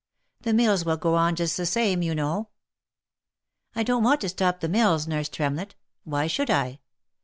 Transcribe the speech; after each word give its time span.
The 0.41 0.51
mills 0.55 0.83
would 0.83 0.99
go 0.99 1.13
on 1.13 1.35
just 1.35 1.57
the 1.57 1.65
same 1.67 2.01
you 2.01 2.15
know."" 2.15 2.49
I 3.75 3.83
don't 3.83 4.01
want 4.01 4.21
to 4.21 4.29
stop 4.29 4.59
the 4.59 4.67
mills, 4.67 5.07
nurse 5.07 5.29
Tremlett. 5.29 5.75
Why 6.05 6.25
should 6.25 6.49
I? 6.49 6.79